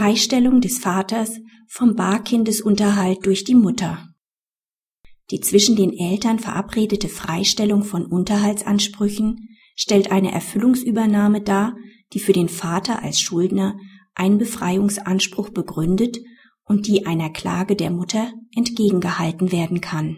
Freistellung 0.00 0.62
des 0.62 0.78
Vaters 0.78 1.40
vom 1.68 1.94
Barkindesunterhalt 1.94 3.18
durch 3.26 3.44
die 3.44 3.54
Mutter. 3.54 4.08
Die 5.30 5.40
zwischen 5.40 5.76
den 5.76 5.92
Eltern 5.92 6.38
verabredete 6.38 7.10
Freistellung 7.10 7.84
von 7.84 8.06
Unterhaltsansprüchen 8.06 9.50
stellt 9.76 10.10
eine 10.10 10.32
Erfüllungsübernahme 10.32 11.42
dar, 11.42 11.76
die 12.14 12.18
für 12.18 12.32
den 12.32 12.48
Vater 12.48 13.02
als 13.02 13.20
Schuldner 13.20 13.76
einen 14.14 14.38
Befreiungsanspruch 14.38 15.50
begründet 15.50 16.16
und 16.64 16.86
die 16.86 17.04
einer 17.04 17.28
Klage 17.28 17.76
der 17.76 17.90
Mutter 17.90 18.32
entgegengehalten 18.56 19.52
werden 19.52 19.82
kann. 19.82 20.16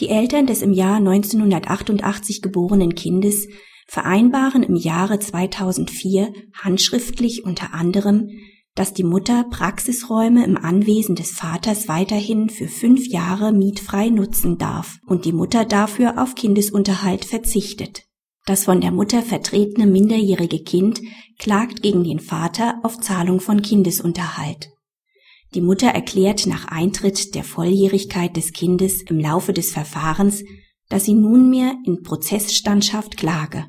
Die 0.00 0.08
Eltern 0.08 0.48
des 0.48 0.62
im 0.62 0.72
Jahr 0.72 0.96
1988 0.96 2.42
geborenen 2.42 2.96
Kindes 2.96 3.46
vereinbaren 3.88 4.62
im 4.62 4.76
Jahre 4.76 5.18
2004 5.18 6.32
handschriftlich 6.52 7.44
unter 7.44 7.74
anderem, 7.74 8.28
dass 8.74 8.92
die 8.92 9.02
Mutter 9.02 9.44
Praxisräume 9.50 10.44
im 10.44 10.56
Anwesen 10.56 11.16
des 11.16 11.32
Vaters 11.32 11.88
weiterhin 11.88 12.48
für 12.48 12.68
fünf 12.68 13.08
Jahre 13.08 13.52
mietfrei 13.52 14.08
nutzen 14.08 14.56
darf 14.56 14.98
und 15.06 15.24
die 15.24 15.32
Mutter 15.32 15.64
dafür 15.64 16.22
auf 16.22 16.36
Kindesunterhalt 16.36 17.24
verzichtet. 17.24 18.04
Das 18.46 18.64
von 18.64 18.80
der 18.80 18.92
Mutter 18.92 19.22
vertretene 19.22 19.86
minderjährige 19.86 20.62
Kind 20.62 21.00
klagt 21.38 21.82
gegen 21.82 22.04
den 22.04 22.20
Vater 22.20 22.78
auf 22.82 23.00
Zahlung 23.00 23.40
von 23.40 23.62
Kindesunterhalt. 23.62 24.70
Die 25.54 25.60
Mutter 25.60 25.88
erklärt 25.88 26.46
nach 26.46 26.66
Eintritt 26.66 27.34
der 27.34 27.42
Volljährigkeit 27.42 28.36
des 28.36 28.52
Kindes 28.52 29.02
im 29.02 29.18
Laufe 29.18 29.52
des 29.52 29.72
Verfahrens, 29.72 30.44
dass 30.88 31.06
sie 31.06 31.14
nunmehr 31.14 31.74
in 31.84 32.02
Prozessstandschaft 32.02 33.16
klage. 33.16 33.66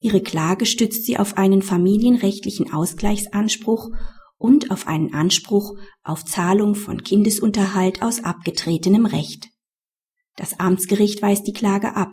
Ihre 0.00 0.22
Klage 0.22 0.64
stützt 0.64 1.04
sie 1.04 1.18
auf 1.18 1.36
einen 1.36 1.62
familienrechtlichen 1.62 2.72
Ausgleichsanspruch 2.72 3.90
und 4.38 4.70
auf 4.70 4.86
einen 4.86 5.12
Anspruch 5.12 5.74
auf 6.02 6.24
Zahlung 6.24 6.74
von 6.74 7.02
Kindesunterhalt 7.02 8.02
aus 8.02 8.24
abgetretenem 8.24 9.04
Recht. 9.04 9.48
Das 10.36 10.58
Amtsgericht 10.58 11.20
weist 11.20 11.46
die 11.46 11.52
Klage 11.52 11.94
ab. 11.96 12.12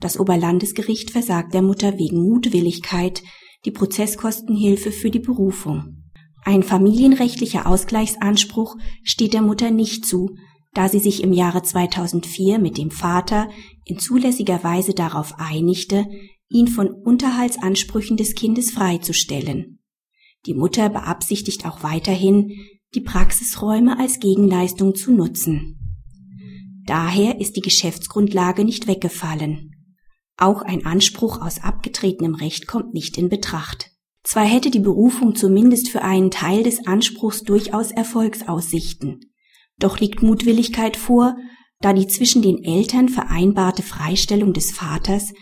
Das 0.00 0.18
Oberlandesgericht 0.18 1.10
versagt 1.10 1.52
der 1.52 1.60
Mutter 1.60 1.98
wegen 1.98 2.22
Mutwilligkeit 2.22 3.22
die 3.64 3.72
Prozesskostenhilfe 3.72 4.92
für 4.92 5.10
die 5.10 5.18
Berufung. 5.18 6.04
Ein 6.44 6.62
familienrechtlicher 6.62 7.66
Ausgleichsanspruch 7.66 8.76
steht 9.02 9.34
der 9.34 9.42
Mutter 9.42 9.70
nicht 9.70 10.06
zu, 10.06 10.30
da 10.72 10.88
sie 10.88 11.00
sich 11.00 11.22
im 11.22 11.32
Jahre 11.32 11.62
2004 11.62 12.58
mit 12.58 12.78
dem 12.78 12.90
Vater 12.90 13.50
in 13.84 13.98
zulässiger 13.98 14.62
Weise 14.64 14.94
darauf 14.94 15.34
einigte, 15.38 16.06
ihn 16.48 16.68
von 16.68 16.88
Unterhaltsansprüchen 16.88 18.16
des 18.16 18.34
Kindes 18.34 18.70
freizustellen. 18.70 19.80
Die 20.46 20.54
Mutter 20.54 20.88
beabsichtigt 20.88 21.66
auch 21.66 21.82
weiterhin, 21.82 22.52
die 22.94 23.00
Praxisräume 23.00 23.98
als 23.98 24.18
Gegenleistung 24.18 24.94
zu 24.94 25.12
nutzen. 25.12 25.74
Daher 26.86 27.40
ist 27.40 27.56
die 27.56 27.60
Geschäftsgrundlage 27.60 28.64
nicht 28.64 28.86
weggefallen. 28.86 29.74
Auch 30.38 30.62
ein 30.62 30.86
Anspruch 30.86 31.42
aus 31.42 31.62
abgetretenem 31.62 32.34
Recht 32.34 32.66
kommt 32.66 32.94
nicht 32.94 33.18
in 33.18 33.28
Betracht. 33.28 33.90
Zwar 34.22 34.44
hätte 34.44 34.70
die 34.70 34.78
Berufung 34.78 35.34
zumindest 35.34 35.88
für 35.88 36.02
einen 36.02 36.30
Teil 36.30 36.62
des 36.62 36.86
Anspruchs 36.86 37.42
durchaus 37.42 37.90
Erfolgsaussichten, 37.90 39.20
doch 39.78 40.00
liegt 40.00 40.22
Mutwilligkeit 40.22 40.96
vor, 40.96 41.36
da 41.80 41.92
die 41.92 42.06
zwischen 42.06 42.42
den 42.42 42.62
Eltern 42.64 43.08
vereinbarte 43.08 43.82
Freistellung 43.82 44.52
des 44.52 44.72
Vaters 44.72 45.32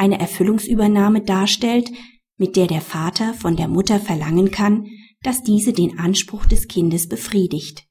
eine 0.00 0.18
Erfüllungsübernahme 0.18 1.20
darstellt, 1.20 1.90
mit 2.38 2.56
der 2.56 2.66
der 2.66 2.80
Vater 2.80 3.34
von 3.34 3.54
der 3.54 3.68
Mutter 3.68 4.00
verlangen 4.00 4.50
kann, 4.50 4.86
dass 5.22 5.42
diese 5.42 5.74
den 5.74 5.98
Anspruch 5.98 6.46
des 6.46 6.68
Kindes 6.68 7.06
befriedigt. 7.06 7.84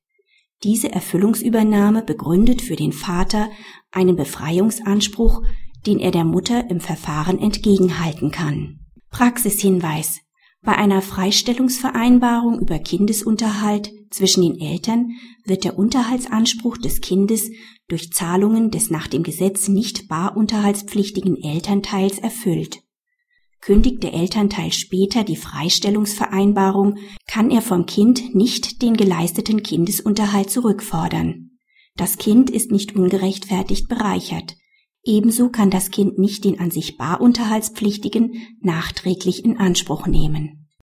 Diese 0.63 0.91
Erfüllungsübernahme 0.91 2.01
begründet 2.01 2.63
für 2.63 2.75
den 2.75 2.93
Vater 2.93 3.49
einen 3.91 4.15
Befreiungsanspruch, 4.15 5.43
den 5.85 5.99
er 5.99 6.09
der 6.09 6.25
Mutter 6.25 6.69
im 6.71 6.79
Verfahren 6.79 7.39
entgegenhalten 7.39 8.31
kann. 8.31 8.79
Praxishinweis 9.11 10.19
bei 10.61 10.75
einer 10.75 11.01
Freistellungsvereinbarung 11.01 12.59
über 12.59 12.79
Kindesunterhalt 12.79 13.91
zwischen 14.09 14.41
den 14.41 14.59
Eltern 14.59 15.11
wird 15.45 15.63
der 15.63 15.77
Unterhaltsanspruch 15.77 16.77
des 16.77 17.01
Kindes 17.01 17.49
durch 17.87 18.11
Zahlungen 18.11 18.71
des 18.71 18.89
nach 18.89 19.07
dem 19.07 19.23
Gesetz 19.23 19.67
nicht 19.67 20.07
barunterhaltspflichtigen 20.07 21.41
Elternteils 21.41 22.19
erfüllt. 22.19 22.81
Kündigt 23.61 24.03
der 24.03 24.13
Elternteil 24.13 24.71
später 24.71 25.23
die 25.23 25.35
Freistellungsvereinbarung, 25.35 26.97
kann 27.27 27.51
er 27.51 27.61
vom 27.61 27.85
Kind 27.85 28.33
nicht 28.33 28.81
den 28.81 28.95
geleisteten 28.95 29.63
Kindesunterhalt 29.63 30.49
zurückfordern. 30.49 31.51
Das 31.95 32.17
Kind 32.17 32.49
ist 32.49 32.71
nicht 32.71 32.95
ungerechtfertigt 32.95 33.89
bereichert. 33.89 34.55
Ebenso 35.03 35.49
kann 35.49 35.69
das 35.69 35.91
Kind 35.91 36.19
nicht 36.19 36.43
den 36.43 36.59
an 36.59 36.71
sich 36.71 36.97
barunterhaltspflichtigen 36.97 38.33
nachträglich 38.61 39.45
in 39.45 39.57
Anspruch 39.57 40.07
nehmen 40.07 40.58